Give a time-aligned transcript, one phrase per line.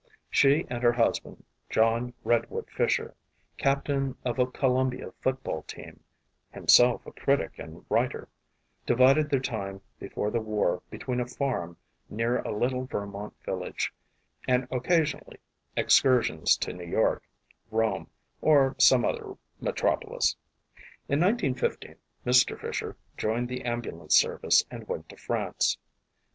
[0.31, 3.13] She and her husband, John Redwood Fisher,
[3.59, 5.99] captain of a Columbia football team,
[6.51, 8.27] himself a critic and writer,
[8.83, 11.77] divided their time before the war between a farm
[12.09, 13.93] near a little Vermont village
[14.47, 15.33] and occasional
[15.77, 17.21] excursions to New York,
[17.69, 18.09] Rome
[18.41, 20.35] or some other metropolis.
[21.09, 21.95] In 1915,
[22.25, 22.59] Mr.
[22.59, 25.77] Fisher joined the ambulance service and went to France.